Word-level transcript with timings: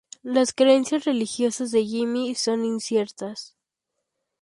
Las 0.23 0.51
creencias 0.51 1.05
religiosas 1.05 1.69
de 1.69 1.85
Jimmy 1.85 2.33
son 2.33 2.65
inciertas. 2.65 3.55